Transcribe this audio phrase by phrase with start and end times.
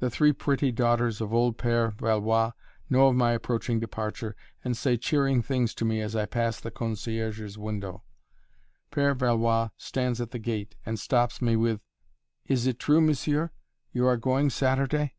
[0.00, 2.50] The three pretty daughters of old Père Valois
[2.90, 4.34] know of my approaching departure,
[4.64, 8.02] and say cheering things to me as I pass the concierge's window.
[8.90, 11.80] Père Valois stands at the gate and stops me with:
[12.46, 13.52] "Is it true, monsieur,
[13.92, 15.14] you are going Saturday?"